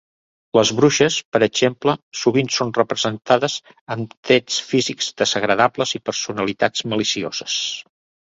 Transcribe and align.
Les 0.57 0.69
bruixes, 0.77 1.17
per 1.35 1.39
exemple, 1.47 1.93
sovint 2.21 2.49
són 2.55 2.71
representades 2.77 3.57
amb 3.97 4.15
trets 4.29 4.57
físics 4.71 5.11
desagradables 5.23 5.93
i 5.99 6.03
personalitats 6.11 6.87
malicioses. 6.95 7.63